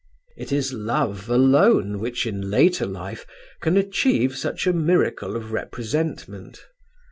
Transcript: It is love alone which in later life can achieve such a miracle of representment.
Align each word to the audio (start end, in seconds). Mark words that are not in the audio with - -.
It 0.35 0.51
is 0.51 0.73
love 0.73 1.29
alone 1.29 1.99
which 1.99 2.25
in 2.25 2.49
later 2.49 2.87
life 2.87 3.23
can 3.61 3.77
achieve 3.77 4.35
such 4.35 4.65
a 4.65 4.73
miracle 4.73 5.35
of 5.35 5.51
representment. 5.51 6.65